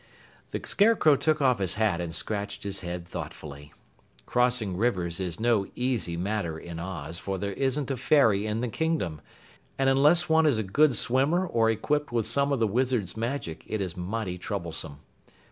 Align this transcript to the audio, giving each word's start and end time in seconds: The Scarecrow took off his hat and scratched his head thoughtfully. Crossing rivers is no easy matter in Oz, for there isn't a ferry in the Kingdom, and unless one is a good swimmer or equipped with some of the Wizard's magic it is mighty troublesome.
The 0.49 0.59
Scarecrow 0.65 1.15
took 1.15 1.43
off 1.43 1.59
his 1.59 1.75
hat 1.75 2.01
and 2.01 2.11
scratched 2.11 2.63
his 2.63 2.79
head 2.79 3.07
thoughtfully. 3.07 3.71
Crossing 4.25 4.75
rivers 4.75 5.19
is 5.19 5.39
no 5.39 5.67
easy 5.75 6.17
matter 6.17 6.57
in 6.57 6.79
Oz, 6.79 7.19
for 7.19 7.37
there 7.37 7.53
isn't 7.53 7.91
a 7.91 7.97
ferry 7.97 8.47
in 8.47 8.61
the 8.61 8.67
Kingdom, 8.67 9.21
and 9.77 9.91
unless 9.91 10.27
one 10.27 10.47
is 10.47 10.57
a 10.57 10.63
good 10.63 10.95
swimmer 10.95 11.45
or 11.45 11.69
equipped 11.69 12.11
with 12.11 12.25
some 12.25 12.51
of 12.51 12.57
the 12.59 12.65
Wizard's 12.65 13.15
magic 13.15 13.63
it 13.67 13.79
is 13.79 13.95
mighty 13.95 14.39
troublesome. 14.39 15.01